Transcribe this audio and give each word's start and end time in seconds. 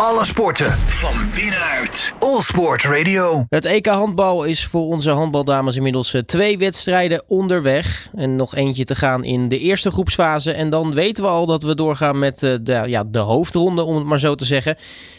Alle 0.00 0.24
sporten 0.24 0.70
van 0.72 1.14
binnenuit. 1.34 2.14
All 2.18 2.40
Sport 2.40 2.84
Radio. 2.84 3.44
Het 3.48 3.64
EK 3.64 3.86
handbal 3.86 4.44
is 4.44 4.66
voor 4.66 4.86
onze 4.86 5.10
handbaldames 5.10 5.76
inmiddels 5.76 6.14
eh, 6.14 6.22
twee 6.22 6.58
wedstrijden 6.58 7.24
onderweg. 7.28 8.08
En 8.14 8.36
nog 8.36 8.54
eentje 8.54 8.84
te 8.84 8.94
gaan 8.94 9.24
in 9.24 9.48
de 9.48 9.58
eerste 9.58 9.90
groepsfase. 9.90 10.52
En 10.52 10.70
dan 10.70 10.94
weten 10.94 11.24
we 11.24 11.30
al 11.30 11.46
dat 11.46 11.62
we 11.62 11.74
doorgaan 11.74 12.18
met 12.18 12.42
eh, 12.42 12.54
de, 12.62 12.82
ja, 12.86 13.04
de 13.04 13.18
hoofdronde, 13.18 13.82
om 13.82 13.96
het 13.96 14.06
maar 14.06 14.18
zo 14.18 14.34
te 14.34 14.44
zeggen. 14.44 14.76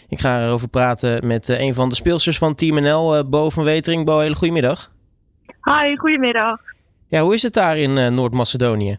Ik 0.10 0.20
ga 0.20 0.46
erover 0.46 0.70
praten 0.70 1.28
met 1.28 1.50
eh, 1.50 1.60
een 1.60 1.74
van 1.74 1.90
de 1.90 1.96
speelsters 1.96 2.38
van 2.38 2.56
Team 2.56 2.82
NL, 2.82 3.30
Bo 3.30 3.50
van 3.50 3.64
Wetering. 3.64 4.06
Bo, 4.06 4.20
hele 4.20 4.36
goedemiddag. 4.36 4.92
Hi, 5.62 5.96
goedemiddag. 5.98 6.60
Ja, 7.08 7.22
hoe 7.22 7.34
is 7.34 7.42
het 7.42 7.54
daar 7.54 7.78
in 7.78 8.14
Noord-Macedonië? 8.14 8.98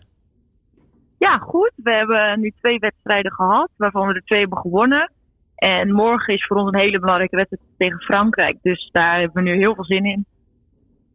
Ja, 1.19 1.39
goed. 1.39 1.73
We 1.77 1.93
hebben 1.93 2.41
nu 2.41 2.53
twee 2.61 2.79
wedstrijden 2.79 3.33
gehad, 3.33 3.69
waarvan 3.77 4.07
we 4.07 4.15
er 4.15 4.25
twee 4.25 4.41
hebben 4.41 4.59
gewonnen. 4.59 5.11
En 5.59 5.93
morgen 5.93 6.34
is 6.34 6.46
voor 6.46 6.56
ons 6.56 6.72
een 6.72 6.79
hele 6.79 6.98
belangrijke 6.98 7.36
wedstrijd 7.36 7.64
tegen 7.79 8.00
Frankrijk. 8.00 8.57
Dus 8.62 8.89
daar 8.93 9.18
hebben 9.18 9.44
we 9.44 9.50
nu 9.50 9.57
heel 9.57 9.75
veel 9.75 9.85
zin 9.85 10.04
in. 10.04 10.26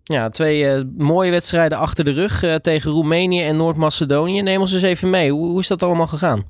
Ja, 0.04 0.30
twee 0.30 0.64
uh, 0.64 0.82
mooie 0.98 1.32
wedstrijden 1.32 1.78
achter 1.78 2.06
de 2.06 2.12
rug 2.12 2.44
uh, 2.44 2.56
tegen 2.56 2.92
Roemenië 2.92 3.44
en 3.44 3.58
Noord-Macedonië. 3.58 4.42
Neem 4.42 4.60
ons 4.60 4.74
eens 4.74 4.82
even 4.82 5.10
mee. 5.10 5.32
Hoe, 5.32 5.48
hoe 5.48 5.60
is 5.60 5.68
dat 5.68 5.84
allemaal 5.84 6.08
gegaan? 6.08 6.44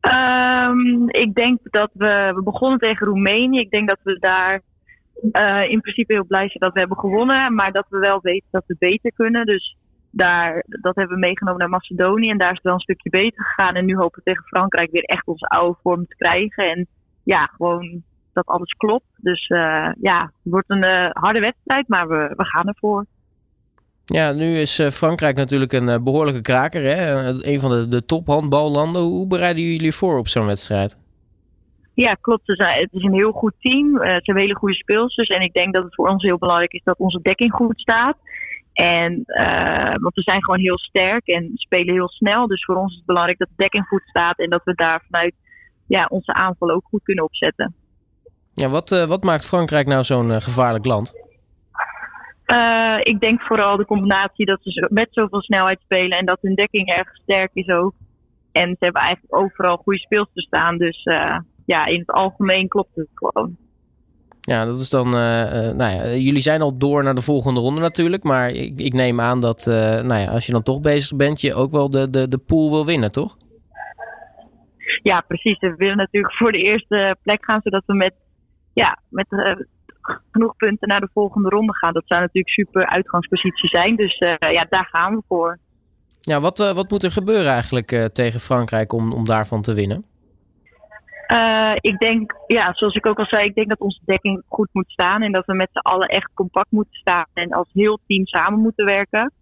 Um, 0.00 1.08
ik 1.08 1.34
denk 1.34 1.58
dat 1.62 1.90
we, 1.92 2.32
we 2.34 2.42
begonnen 2.42 2.78
tegen 2.78 3.06
Roemenië. 3.06 3.60
Ik 3.60 3.70
denk 3.70 3.88
dat 3.88 3.98
we 4.02 4.18
daar 4.18 4.60
uh, 5.32 5.70
in 5.70 5.80
principe 5.80 6.12
heel 6.12 6.26
blij 6.26 6.48
zijn 6.48 6.58
dat 6.58 6.72
we 6.72 6.78
hebben 6.78 6.98
gewonnen. 6.98 7.54
Maar 7.54 7.72
dat 7.72 7.86
we 7.88 7.98
wel 7.98 8.18
weten 8.22 8.48
dat 8.50 8.64
we 8.66 8.76
beter 8.78 9.12
kunnen. 9.12 9.46
Dus 9.46 9.76
daar, 10.12 10.64
dat 10.66 10.94
hebben 10.94 11.14
we 11.14 11.26
meegenomen 11.26 11.60
naar 11.60 11.68
Macedonië. 11.68 12.30
En 12.30 12.38
daar 12.38 12.50
is 12.50 12.54
het 12.54 12.64
wel 12.64 12.74
een 12.74 12.80
stukje 12.80 13.10
beter 13.10 13.44
gegaan. 13.44 13.74
En 13.74 13.84
nu 13.84 13.96
hopen 13.96 14.18
we 14.24 14.30
tegen 14.30 14.46
Frankrijk 14.46 14.90
weer 14.90 15.02
echt 15.02 15.26
onze 15.26 15.46
oude 15.46 15.78
vorm 15.82 16.06
te 16.06 16.16
krijgen. 16.16 16.70
En 16.70 16.86
ja, 17.22 17.46
gewoon 17.46 18.02
dat 18.32 18.46
alles 18.46 18.72
klopt. 18.72 19.06
Dus 19.16 19.48
uh, 19.48 19.88
ja, 20.00 20.22
het 20.22 20.52
wordt 20.52 20.70
een 20.70 20.84
uh, 20.84 21.10
harde 21.10 21.40
wedstrijd, 21.40 21.88
maar 21.88 22.08
we, 22.08 22.32
we 22.36 22.44
gaan 22.44 22.68
ervoor. 22.68 23.06
Ja, 24.04 24.32
nu 24.32 24.56
is 24.56 24.80
uh, 24.80 24.88
Frankrijk 24.88 25.36
natuurlijk 25.36 25.72
een 25.72 26.04
behoorlijke 26.04 26.40
kraker. 26.40 26.82
Hè? 26.82 27.28
Een 27.46 27.60
van 27.60 27.70
de, 27.70 27.88
de 27.88 28.04
tophandballanden. 28.04 29.02
Hoe 29.02 29.26
bereiden 29.26 29.62
jullie 29.62 29.92
voor 29.92 30.18
op 30.18 30.28
zo'n 30.28 30.46
wedstrijd? 30.46 31.00
Ja, 31.94 32.14
klopt. 32.20 32.46
Het 32.46 32.92
is 32.92 33.02
een 33.02 33.14
heel 33.14 33.32
goed 33.32 33.54
team. 33.60 33.96
ze 33.96 34.02
hebben 34.02 34.42
hele 34.42 34.54
goede 34.54 34.74
speelsters. 34.74 35.28
En 35.28 35.40
ik 35.40 35.52
denk 35.52 35.74
dat 35.74 35.84
het 35.84 35.94
voor 35.94 36.08
ons 36.08 36.22
heel 36.22 36.38
belangrijk 36.38 36.72
is 36.72 36.82
dat 36.84 36.98
onze 36.98 37.18
dekking 37.22 37.52
goed 37.52 37.80
staat. 37.80 38.16
En, 38.72 39.22
uh, 39.26 39.94
want 40.00 40.14
we 40.14 40.22
zijn 40.22 40.44
gewoon 40.44 40.60
heel 40.60 40.78
sterk 40.78 41.26
en 41.26 41.50
spelen 41.54 41.94
heel 41.94 42.08
snel. 42.08 42.46
Dus 42.46 42.64
voor 42.64 42.76
ons 42.76 42.90
is 42.90 42.96
het 42.96 43.06
belangrijk 43.06 43.38
dat 43.38 43.48
de 43.48 43.54
dekking 43.56 43.86
goed 43.86 44.02
staat 44.02 44.38
en 44.38 44.50
dat 44.50 44.64
we 44.64 44.74
daar 44.74 45.02
vanuit 45.10 45.34
ja, 45.86 46.06
onze 46.08 46.32
aanval 46.32 46.70
ook 46.70 46.84
goed 46.84 47.02
kunnen 47.02 47.24
opzetten. 47.24 47.74
Ja, 48.52 48.68
wat, 48.68 48.92
uh, 48.92 49.04
wat 49.04 49.22
maakt 49.22 49.46
Frankrijk 49.46 49.86
nou 49.86 50.04
zo'n 50.04 50.30
uh, 50.30 50.36
gevaarlijk 50.36 50.84
land? 50.84 51.30
ik 53.02 53.20
denk 53.20 53.40
vooral 53.40 53.76
de 53.76 53.84
combinatie 53.84 54.46
dat 54.46 54.58
ze 54.62 54.88
met 54.90 55.08
zoveel 55.10 55.42
snelheid 55.42 55.80
spelen 55.80 56.18
en 56.18 56.26
dat 56.26 56.38
hun 56.40 56.54
dekking 56.54 56.88
erg 56.88 57.08
sterk 57.14 57.50
is 57.54 57.68
ook. 57.68 57.94
En 58.52 58.68
ze 58.68 58.84
hebben 58.84 59.02
eigenlijk 59.02 59.34
overal 59.34 59.76
goede 59.76 59.98
speelsters 59.98 60.46
staan. 60.46 60.78
Dus 60.78 61.02
ja, 61.66 61.86
in 61.86 61.98
het 61.98 62.10
algemeen 62.10 62.68
klopt 62.68 62.94
het 62.94 63.08
gewoon. 63.14 63.56
Ja, 64.44 64.64
dat 64.64 64.80
is 64.80 64.90
dan. 64.90 65.06
Uh, 65.06 65.12
nou 65.12 65.90
ja, 65.96 66.06
jullie 66.06 66.40
zijn 66.40 66.62
al 66.62 66.78
door 66.78 67.02
naar 67.02 67.14
de 67.14 67.22
volgende 67.22 67.60
ronde 67.60 67.80
natuurlijk. 67.80 68.22
Maar 68.22 68.50
ik, 68.50 68.78
ik 68.78 68.92
neem 68.92 69.20
aan 69.20 69.40
dat 69.40 69.66
uh, 69.66 69.74
nou 69.74 70.20
ja, 70.20 70.30
als 70.30 70.46
je 70.46 70.52
dan 70.52 70.62
toch 70.62 70.80
bezig 70.80 71.16
bent, 71.16 71.40
je 71.40 71.54
ook 71.54 71.70
wel 71.70 71.90
de, 71.90 72.10
de, 72.10 72.28
de 72.28 72.38
pool 72.38 72.70
wil 72.70 72.86
winnen, 72.86 73.12
toch? 73.12 73.36
Ja, 75.02 75.20
precies. 75.20 75.58
We 75.58 75.74
willen 75.76 75.96
natuurlijk 75.96 76.34
voor 76.34 76.52
de 76.52 76.58
eerste 76.58 77.16
plek 77.22 77.44
gaan, 77.44 77.60
zodat 77.62 77.82
we 77.86 77.94
met, 77.94 78.14
ja, 78.72 78.98
met 79.08 79.26
genoeg 80.30 80.56
punten 80.56 80.88
naar 80.88 81.00
de 81.00 81.10
volgende 81.12 81.48
ronde 81.48 81.76
gaan. 81.76 81.92
Dat 81.92 82.06
zou 82.06 82.20
natuurlijk 82.20 82.54
super 82.54 82.86
uitgangspositie 82.86 83.68
zijn. 83.68 83.96
Dus 83.96 84.18
ja, 84.38 84.66
daar 84.68 84.88
gaan 84.90 85.14
we 85.14 85.22
voor. 85.28 85.58
Ja, 86.20 86.40
wat, 86.40 86.58
wat 86.58 86.90
moet 86.90 87.04
er 87.04 87.10
gebeuren 87.10 87.52
eigenlijk 87.52 88.10
tegen 88.12 88.40
Frankrijk 88.40 88.92
om, 88.92 89.12
om 89.12 89.24
daarvan 89.24 89.62
te 89.62 89.74
winnen? 89.74 90.04
Uh, 91.32 91.72
ik 91.80 91.98
denk, 91.98 92.34
ja, 92.46 92.72
zoals 92.72 92.94
ik 92.94 93.06
ook 93.06 93.18
al 93.18 93.26
zei, 93.26 93.44
ik 93.44 93.54
denk 93.54 93.68
dat 93.68 93.80
onze 93.80 94.00
dekking 94.04 94.42
goed 94.48 94.68
moet 94.72 94.90
staan. 94.90 95.22
En 95.22 95.32
dat 95.32 95.46
we 95.46 95.54
met 95.54 95.68
z'n 95.72 95.78
allen 95.78 96.08
echt 96.08 96.30
compact 96.34 96.70
moeten 96.70 96.98
staan. 96.98 97.26
En 97.32 97.52
als 97.52 97.68
heel 97.72 97.98
team 98.06 98.26
samen 98.26 98.60
moeten 98.60 98.84
werken. 98.84 99.32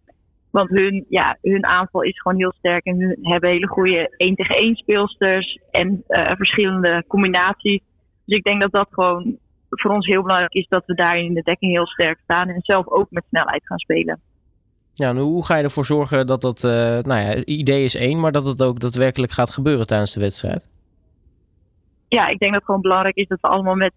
Want 0.50 0.70
hun, 0.70 1.04
ja, 1.08 1.36
hun 1.42 1.66
aanval 1.66 2.02
is 2.02 2.20
gewoon 2.20 2.38
heel 2.38 2.52
sterk. 2.58 2.84
En 2.84 3.00
hun 3.00 3.18
hebben 3.20 3.50
hele 3.50 3.66
goede 3.66 4.14
1 4.16 4.34
tegen 4.34 4.54
1 4.54 4.74
speelsters. 4.74 5.58
En 5.70 6.04
uh, 6.08 6.32
verschillende 6.36 7.04
combinaties. 7.08 7.82
Dus 8.24 8.38
ik 8.38 8.44
denk 8.44 8.60
dat 8.60 8.72
dat 8.72 8.88
gewoon 8.90 9.38
voor 9.68 9.90
ons 9.90 10.06
heel 10.06 10.22
belangrijk 10.22 10.52
is. 10.52 10.66
Dat 10.68 10.86
we 10.86 10.94
daarin 10.94 11.24
in 11.24 11.34
de 11.34 11.42
dekking 11.42 11.72
heel 11.72 11.86
sterk 11.86 12.18
staan. 12.22 12.48
En 12.48 12.60
zelf 12.60 12.88
ook 12.88 13.10
met 13.10 13.24
snelheid 13.28 13.66
gaan 13.66 13.78
spelen. 13.78 14.20
Ja, 14.92 15.12
nu 15.12 15.20
hoe 15.20 15.44
ga 15.44 15.56
je 15.56 15.62
ervoor 15.62 15.84
zorgen 15.84 16.26
dat 16.26 16.40
dat, 16.40 16.64
uh, 16.64 16.72
nou 16.98 17.20
ja, 17.20 17.44
idee 17.44 17.84
is 17.84 17.96
één, 17.96 18.20
maar 18.20 18.32
dat 18.32 18.46
het 18.46 18.62
ook 18.62 18.80
daadwerkelijk 18.80 19.32
gaat 19.32 19.50
gebeuren 19.50 19.86
tijdens 19.86 20.14
de 20.14 20.20
wedstrijd? 20.20 20.68
Ja, 22.10 22.28
ik 22.28 22.38
denk 22.38 22.52
dat 22.52 22.60
het 22.60 22.64
gewoon 22.64 22.80
belangrijk 22.80 23.16
is 23.16 23.28
dat 23.28 23.40
we 23.40 23.48
allemaal 23.48 23.74
met 23.74 23.92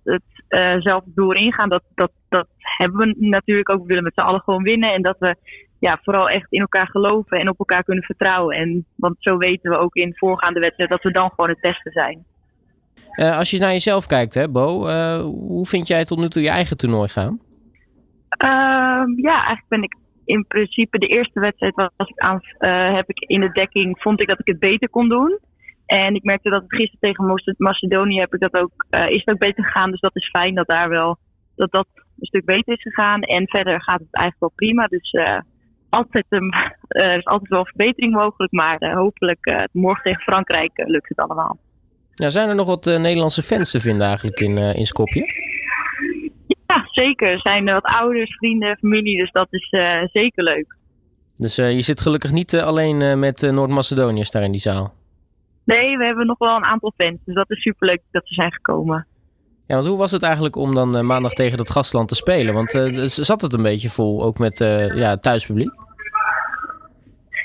hetzelfde 0.47 1.09
uh 1.09 1.15
doel 1.15 1.33
ingaan. 1.33 1.69
Dat, 1.69 1.83
dat, 1.95 2.11
dat 2.29 2.47
hebben 2.57 2.99
we 2.99 3.15
natuurlijk 3.19 3.69
ook. 3.69 3.81
We 3.81 3.87
willen 3.87 4.03
met 4.03 4.13
z'n 4.13 4.19
allen 4.19 4.41
gewoon 4.41 4.63
winnen. 4.63 4.93
En 4.93 5.01
dat 5.01 5.15
we 5.19 5.35
ja, 5.79 5.99
vooral 6.03 6.29
echt 6.29 6.51
in 6.51 6.61
elkaar 6.61 6.87
geloven 6.87 7.39
en 7.39 7.49
op 7.49 7.59
elkaar 7.59 7.83
kunnen 7.83 8.03
vertrouwen. 8.03 8.55
En, 8.55 8.85
want 8.95 9.15
zo 9.19 9.37
weten 9.37 9.71
we 9.71 9.77
ook 9.77 9.95
in 9.95 10.15
voorgaande 10.15 10.59
wedstrijden 10.59 10.95
dat 10.95 11.05
we 11.05 11.19
dan 11.19 11.29
gewoon 11.29 11.49
het 11.49 11.61
beste 11.61 11.91
zijn. 11.91 12.25
Uh, 13.15 13.37
als 13.37 13.51
je 13.51 13.59
naar 13.59 13.71
jezelf 13.71 14.05
kijkt, 14.05 14.33
hè, 14.33 14.49
Bo, 14.49 14.87
uh, 14.87 15.21
hoe 15.21 15.65
vind 15.65 15.87
jij 15.87 16.05
tot 16.05 16.17
nu 16.17 16.27
toe 16.27 16.41
je 16.41 16.49
eigen 16.49 16.77
toernooi 16.77 17.07
gaan? 17.07 17.39
Uh, 18.43 19.03
ja, 19.15 19.35
eigenlijk 19.35 19.67
ben 19.67 19.83
ik 19.83 19.95
in 20.25 20.45
principe 20.47 20.97
de 20.97 21.07
eerste 21.07 21.39
wedstrijd 21.39 21.75
was 21.75 22.07
ik 22.07 22.19
aan, 22.19 22.39
heb 22.95 23.09
ik 23.09 23.19
in 23.19 23.41
de 23.41 23.51
dekking, 23.51 24.01
vond 24.01 24.21
ik 24.21 24.27
dat 24.27 24.39
ik 24.39 24.47
het 24.47 24.59
beter 24.59 24.89
kon 24.89 25.09
doen. 25.09 25.39
En 25.85 26.15
ik 26.15 26.23
merkte 26.23 26.49
dat 26.49 26.61
het 26.61 26.75
gisteren 26.75 26.99
tegen 26.99 27.55
Macedonië 27.57 28.19
heb 28.19 28.33
ik 28.33 28.39
dat 28.39 28.53
ook, 28.53 28.85
uh, 28.89 29.09
is 29.09 29.19
het 29.19 29.33
ook 29.33 29.39
beter 29.39 29.63
gegaan. 29.63 29.91
Dus 29.91 29.99
dat 29.99 30.15
is 30.15 30.29
fijn 30.29 30.55
dat 30.55 30.67
daar 30.67 30.89
wel 30.89 31.17
dat 31.55 31.71
dat 31.71 31.87
een 31.93 32.25
stuk 32.25 32.45
beter 32.45 32.73
is 32.73 32.81
gegaan. 32.81 33.21
En 33.21 33.47
verder 33.47 33.81
gaat 33.81 33.99
het 33.99 34.13
eigenlijk 34.13 34.39
wel 34.39 34.51
prima. 34.55 34.87
Dus 34.87 35.11
uh, 35.11 35.39
altijd, 35.89 36.25
um, 36.29 36.49
er 36.87 37.17
is 37.17 37.25
altijd 37.25 37.49
wel 37.49 37.65
verbetering 37.65 38.13
mogelijk. 38.13 38.51
Maar 38.51 38.93
hopelijk 38.93 39.67
morgen 39.71 40.03
tegen 40.03 40.21
Frankrijk 40.21 40.71
lukt 40.75 41.09
het 41.09 41.17
allemaal. 41.17 41.57
Ja, 42.13 42.29
zijn 42.29 42.49
er 42.49 42.55
nog 42.55 42.67
wat 42.67 42.85
Nederlandse 42.85 43.43
fans 43.43 43.71
te 43.71 43.79
vinden 43.79 44.07
eigenlijk 44.07 44.39
in, 44.39 44.57
in 44.57 44.85
Skopje? 44.85 45.25
Ja, 46.67 46.87
zeker. 46.91 47.31
Er 47.31 47.39
zijn 47.39 47.65
wat 47.65 47.83
ouders, 47.83 48.35
vrienden, 48.35 48.77
familie. 48.77 49.17
Dus 49.17 49.31
dat 49.31 49.47
is 49.49 49.69
zeker 50.11 50.43
leuk. 50.43 50.75
Dus 51.35 51.55
je 51.55 51.81
zit 51.81 52.01
gelukkig 52.01 52.31
niet 52.31 52.55
alleen 52.55 53.19
met 53.19 53.41
Noord-Macedoniërs 53.51 54.31
daar 54.31 54.43
in 54.43 54.51
die 54.51 54.61
zaal? 54.61 54.93
Nee, 55.65 55.97
we 55.97 56.05
hebben 56.05 56.25
nog 56.25 56.37
wel 56.37 56.55
een 56.55 56.63
aantal 56.63 56.93
fans. 56.97 57.17
Dus 57.25 57.35
dat 57.35 57.49
is 57.49 57.61
superleuk 57.61 58.01
dat 58.11 58.27
ze 58.27 58.33
zijn 58.33 58.53
gekomen. 58.53 59.07
Ja, 59.67 59.75
want 59.75 59.87
hoe 59.87 59.97
was 59.97 60.11
het 60.11 60.23
eigenlijk 60.23 60.55
om 60.55 60.75
dan 60.75 60.97
uh, 60.97 61.01
maandag 61.01 61.33
tegen 61.33 61.57
dat 61.57 61.69
gastland 61.69 62.07
te 62.07 62.15
spelen? 62.15 62.53
Want 62.53 62.73
uh, 62.73 63.03
zat 63.05 63.41
het 63.41 63.53
een 63.53 63.61
beetje 63.61 63.89
vol, 63.89 64.23
ook 64.23 64.37
met 64.37 64.59
uh, 64.59 64.95
ja, 64.95 65.17
thuispubliek? 65.17 65.71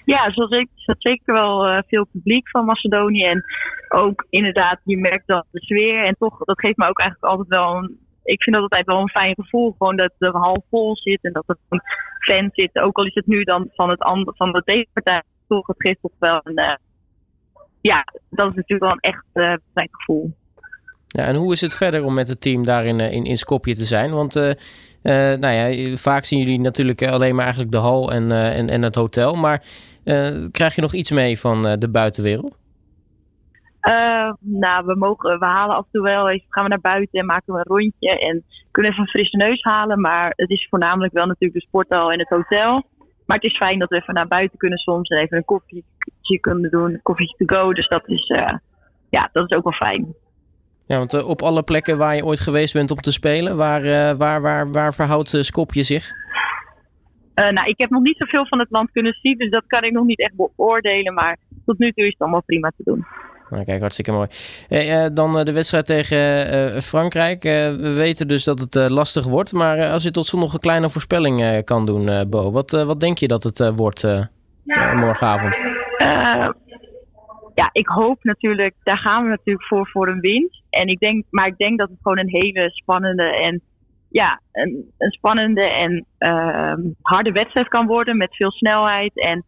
Ja, 0.04 0.32
zoals 0.32 0.50
ik 0.50 0.68
zat 0.74 0.96
zeker 0.98 1.34
wel 1.34 1.82
veel 1.86 2.06
publiek 2.12 2.48
van 2.48 2.64
Macedonië. 2.64 3.24
En 3.24 3.44
ook 3.88 4.26
inderdaad, 4.30 4.80
je 4.84 4.96
merkt 4.96 5.26
dat 5.26 5.46
de 5.50 5.60
sfeer. 5.60 6.04
En 6.04 6.16
toch, 6.18 6.38
dat 6.38 6.60
geeft 6.60 6.76
me 6.76 6.88
ook 6.88 6.98
eigenlijk 6.98 7.32
altijd 7.32 7.48
wel 7.48 7.76
een... 7.76 7.98
Ik 8.22 8.42
vind 8.42 8.56
dat 8.56 8.64
altijd 8.64 8.86
wel 8.86 9.00
een 9.00 9.08
fijn 9.08 9.34
gevoel. 9.34 9.74
Gewoon 9.78 9.96
dat 9.96 10.12
de 10.18 10.30
hal 10.30 10.64
vol 10.70 10.96
zit 10.96 11.18
en 11.22 11.32
dat 11.32 11.44
er 11.46 11.56
een 11.68 11.82
fan 12.18 12.50
zit. 12.52 12.78
Ook 12.78 12.96
al 12.96 13.06
is 13.06 13.14
het 13.14 13.26
nu 13.26 13.42
dan 13.42 13.68
van, 13.74 13.90
het 13.90 14.00
andere, 14.00 14.36
van 14.36 14.52
de 14.52 14.62
tegenpartij. 14.64 15.22
Toch, 15.48 15.66
het 15.66 15.82
geeft 15.82 16.00
toch 16.00 16.12
wel 16.18 16.40
een 16.42 16.78
ja, 17.80 18.04
dat 18.30 18.50
is 18.50 18.54
natuurlijk 18.54 18.80
wel 18.80 18.90
een 18.90 19.12
echt 19.12 19.24
uh, 19.34 19.54
fijn 19.72 19.88
gevoel. 19.90 20.36
Ja, 21.06 21.24
en 21.24 21.34
hoe 21.34 21.52
is 21.52 21.60
het 21.60 21.74
verder 21.74 22.04
om 22.04 22.14
met 22.14 22.28
het 22.28 22.40
team 22.40 22.64
daar 22.64 22.84
in, 22.84 23.00
in, 23.00 23.24
in 23.24 23.36
Skopje 23.36 23.74
te 23.74 23.84
zijn? 23.84 24.10
Want 24.10 24.36
uh, 24.36 24.44
uh, 24.44 24.54
nou 25.38 25.48
ja, 25.48 25.96
vaak 25.96 26.24
zien 26.24 26.38
jullie 26.38 26.60
natuurlijk 26.60 27.02
alleen 27.02 27.34
maar 27.34 27.44
eigenlijk 27.44 27.72
de 27.72 27.78
hal 27.78 28.12
en, 28.12 28.32
en, 28.32 28.68
en 28.68 28.82
het 28.82 28.94
hotel. 28.94 29.34
Maar 29.34 29.62
krijg 30.50 30.74
je 30.74 30.80
nog 30.80 30.92
iets 30.92 31.10
mee 31.10 31.38
van 31.38 31.62
de 31.62 31.88
buitenwereld? 31.90 32.56
nou, 34.40 34.86
we, 34.86 34.94
mogen, 34.94 35.38
we 35.38 35.44
halen 35.44 35.76
af 35.76 35.84
en 35.84 35.90
toe 35.92 36.02
wel 36.02 36.28
even, 36.28 36.46
gaan 36.48 36.62
we 36.62 36.68
naar 36.68 36.80
buiten 36.80 37.20
en 37.20 37.26
maken 37.26 37.52
we 37.52 37.58
een 37.58 37.76
rondje. 37.76 38.18
En 38.18 38.44
kunnen 38.70 38.92
even 38.92 39.02
een 39.02 39.10
frisse 39.10 39.36
neus 39.36 39.62
halen. 39.62 40.00
Maar 40.00 40.32
het 40.36 40.50
is 40.50 40.66
voornamelijk 40.70 41.12
wel 41.12 41.26
natuurlijk 41.26 41.60
de 41.60 41.66
sporthal 41.66 42.12
en 42.12 42.18
het 42.18 42.28
hotel. 42.28 42.86
Maar 43.28 43.36
het 43.36 43.50
is 43.50 43.56
fijn 43.56 43.78
dat 43.78 43.88
we 43.88 43.96
even 43.96 44.14
naar 44.14 44.28
buiten 44.28 44.58
kunnen 44.58 44.78
soms 44.78 45.08
en 45.08 45.18
even 45.18 45.36
een 45.36 45.44
koffietje 45.44 46.40
kunnen 46.40 46.70
doen, 46.70 46.92
een 46.92 47.02
koffietje 47.02 47.46
to 47.46 47.56
go. 47.56 47.72
Dus 47.72 47.88
dat 47.88 48.08
is, 48.08 48.28
uh, 48.28 48.54
ja, 49.10 49.28
dat 49.32 49.50
is 49.50 49.56
ook 49.56 49.64
wel 49.64 49.72
fijn. 49.72 50.14
Ja, 50.86 50.98
want 50.98 51.14
uh, 51.14 51.28
op 51.28 51.42
alle 51.42 51.62
plekken 51.62 51.98
waar 51.98 52.16
je 52.16 52.24
ooit 52.24 52.40
geweest 52.40 52.72
bent 52.72 52.90
om 52.90 52.96
te 52.96 53.12
spelen, 53.12 53.56
waar, 53.56 53.84
uh, 53.84 54.12
waar, 54.12 54.40
waar, 54.40 54.72
waar 54.72 54.94
verhoudt 54.94 55.36
Skopje 55.40 55.82
zich? 55.82 56.10
nou, 57.34 57.68
ik 57.68 57.78
heb 57.78 57.90
nog 57.90 58.02
niet 58.02 58.16
zoveel 58.16 58.46
van 58.46 58.58
het 58.58 58.70
land 58.70 58.90
kunnen 58.90 59.12
zien, 59.12 59.38
dus 59.38 59.50
dat 59.50 59.64
kan 59.66 59.82
ik 59.82 59.92
nog 59.92 60.04
niet 60.04 60.20
echt 60.20 60.34
beoordelen. 60.34 61.14
Maar 61.14 61.36
tot 61.64 61.78
nu 61.78 61.92
toe 61.92 62.04
is 62.04 62.12
het 62.12 62.20
allemaal 62.20 62.42
prima 62.42 62.72
te 62.76 62.82
doen. 62.84 63.06
Nou, 63.50 63.64
kijk, 63.64 63.80
hartstikke 63.80 64.12
mooi. 64.12 64.28
Hey, 64.68 65.12
dan 65.12 65.44
de 65.44 65.52
wedstrijd 65.52 65.86
tegen 65.86 66.82
Frankrijk. 66.82 67.42
we 67.42 67.92
weten 67.96 68.28
dus 68.28 68.44
dat 68.44 68.60
het 68.60 68.74
lastig 68.90 69.26
wordt. 69.26 69.52
Maar 69.52 69.90
als 69.90 70.02
je 70.02 70.10
tot 70.10 70.32
nog 70.32 70.52
een 70.52 70.60
kleine 70.60 70.90
voorspelling 70.90 71.64
kan 71.64 71.86
doen, 71.86 72.28
Bo. 72.30 72.50
Wat, 72.50 72.70
wat 72.70 73.00
denk 73.00 73.18
je 73.18 73.28
dat 73.28 73.42
het 73.42 73.72
wordt 73.76 74.02
morgenavond? 74.94 75.60
ja, 77.58 77.70
ik 77.72 77.86
hoop 77.86 78.18
natuurlijk, 78.22 78.74
daar 78.82 78.98
gaan 78.98 79.22
we 79.22 79.28
natuurlijk 79.28 79.66
voor, 79.66 79.88
voor 79.88 80.08
een 80.08 80.20
winst. 80.20 80.62
En 80.70 80.86
ik 80.86 80.98
denk, 80.98 81.24
maar 81.30 81.46
ik 81.46 81.56
denk 81.56 81.78
dat 81.78 81.88
het 81.88 81.98
gewoon 82.02 82.18
een 82.18 82.42
hele 82.42 82.70
spannende 82.70 83.36
en 83.36 83.60
ja, 84.10 84.40
een, 84.52 84.92
een 84.98 85.10
spannende 85.10 85.62
en 85.62 86.06
uh, 86.18 86.74
harde 87.02 87.32
wedstrijd 87.32 87.68
kan 87.68 87.86
worden 87.86 88.16
met 88.16 88.36
veel 88.36 88.50
snelheid. 88.50 89.20
En 89.20 89.44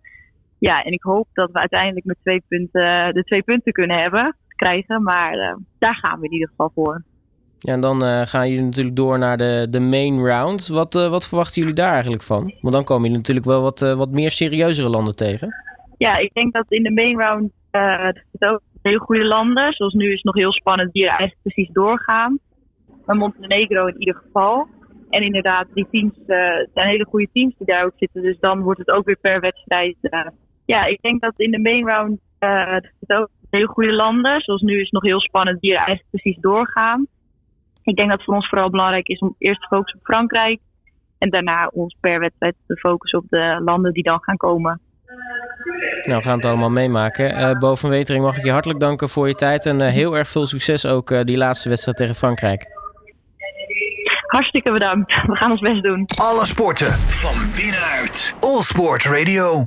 ja, 0.60 0.82
en 0.82 0.92
ik 0.92 1.02
hoop 1.02 1.28
dat 1.32 1.50
we 1.52 1.58
uiteindelijk 1.58 2.06
met 2.06 2.16
twee 2.22 2.42
punten 2.48 3.14
de 3.14 3.22
twee 3.24 3.42
punten 3.42 3.72
kunnen 3.72 4.00
hebben, 4.00 4.36
krijgen. 4.56 5.02
Maar 5.02 5.34
uh, 5.34 5.54
daar 5.78 5.94
gaan 5.94 6.20
we 6.20 6.26
in 6.26 6.32
ieder 6.32 6.48
geval 6.48 6.70
voor. 6.74 7.02
Ja, 7.58 7.72
en 7.72 7.80
dan 7.80 8.02
uh, 8.02 8.20
gaan 8.20 8.48
jullie 8.48 8.64
natuurlijk 8.64 8.96
door 8.96 9.18
naar 9.18 9.36
de, 9.36 9.66
de 9.70 9.80
main 9.80 10.18
round. 10.26 10.68
Wat, 10.68 10.94
uh, 10.94 11.08
wat 11.08 11.28
verwachten 11.28 11.60
jullie 11.60 11.76
daar 11.76 11.92
eigenlijk 11.92 12.22
van? 12.22 12.54
Want 12.60 12.74
dan 12.74 12.84
komen 12.84 13.02
jullie 13.02 13.16
natuurlijk 13.16 13.46
wel 13.46 13.62
wat, 13.62 13.80
wat 13.80 14.10
meer 14.10 14.30
serieuzere 14.30 14.88
landen 14.88 15.16
tegen. 15.16 15.54
Ja, 15.98 16.16
ik 16.16 16.32
denk 16.32 16.52
dat 16.52 16.64
in 16.68 16.82
de 16.82 16.90
main 16.90 17.16
round 17.16 17.52
het 17.70 18.50
ook 18.50 18.60
hele 18.82 18.98
goede 18.98 19.24
landen. 19.24 19.72
Zoals 19.72 19.94
nu 19.94 20.06
is 20.06 20.14
het 20.14 20.24
nog 20.24 20.34
heel 20.34 20.52
spannend 20.52 20.92
wie 20.92 21.02
er 21.02 21.08
eigenlijk 21.08 21.40
precies 21.42 21.72
doorgaan. 21.72 22.38
Maar 23.06 23.16
Montenegro 23.16 23.86
in 23.86 23.98
ieder 23.98 24.14
geval. 24.14 24.68
En 25.10 25.22
inderdaad, 25.22 25.66
die 25.74 25.86
teams 25.90 26.14
zijn 26.74 26.88
hele 26.88 27.06
goede 27.08 27.28
teams 27.32 27.54
die 27.58 27.66
daar 27.66 27.84
ook 27.84 27.94
zitten. 27.96 28.22
Dus 28.22 28.38
dan 28.38 28.60
wordt 28.60 28.78
het 28.78 28.90
ook 28.90 29.04
weer 29.04 29.18
per 29.20 29.40
wedstrijd. 29.40 29.96
Ja, 30.72 30.84
ik 30.84 31.00
denk 31.00 31.20
dat 31.20 31.32
in 31.36 31.50
de 31.50 31.58
main 31.58 31.86
round 31.86 32.18
uh, 32.40 32.74
het 32.74 33.18
ook 33.18 33.28
hele 33.50 33.66
goede 33.66 33.92
landen. 33.92 34.40
Zoals 34.40 34.60
nu 34.60 34.74
is 34.74 34.82
het 34.82 34.92
nog 34.92 35.02
heel 35.02 35.20
spannend 35.20 35.60
wie 35.60 35.70
er 35.70 35.76
eigenlijk 35.76 36.08
precies 36.10 36.40
doorgaan. 36.40 37.06
Ik 37.82 37.96
denk 37.96 38.08
dat 38.08 38.16
het 38.16 38.26
voor 38.26 38.34
ons 38.34 38.48
vooral 38.48 38.70
belangrijk 38.70 39.08
is 39.08 39.18
om 39.18 39.34
eerst 39.38 39.60
te 39.60 39.66
focussen 39.66 39.98
op 39.98 40.04
Frankrijk. 40.04 40.60
En 41.18 41.30
daarna 41.30 41.66
ons 41.66 41.96
per 42.00 42.20
wedstrijd 42.20 42.54
te 42.66 42.76
focussen 42.76 43.18
op 43.18 43.24
de 43.28 43.60
landen 43.64 43.92
die 43.92 44.02
dan 44.02 44.22
gaan 44.22 44.36
komen. 44.36 44.80
Nou, 46.02 46.18
we 46.18 46.22
gaan 46.22 46.36
het 46.36 46.44
allemaal 46.44 46.70
meemaken. 46.70 47.40
Uh, 47.40 47.58
Bo 47.58 47.74
van 47.74 47.90
Wetering, 47.90 48.24
mag 48.24 48.36
ik 48.36 48.44
je 48.44 48.52
hartelijk 48.52 48.80
danken 48.80 49.08
voor 49.08 49.28
je 49.28 49.34
tijd. 49.34 49.66
En 49.66 49.82
uh, 49.82 49.88
heel 49.88 50.16
erg 50.16 50.28
veel 50.28 50.46
succes 50.46 50.86
ook 50.86 51.10
uh, 51.10 51.20
die 51.20 51.36
laatste 51.36 51.68
wedstrijd 51.68 51.96
tegen 51.96 52.14
Frankrijk. 52.14 52.78
Hartstikke 54.26 54.72
bedankt. 54.72 55.12
We 55.26 55.36
gaan 55.36 55.50
ons 55.50 55.60
best 55.60 55.82
doen. 55.82 56.06
Alle 56.16 56.44
sporten 56.44 56.92
van 56.92 57.34
binnenuit. 57.56 58.34
All 58.40 58.60
Sport 58.60 59.04
Radio. 59.04 59.58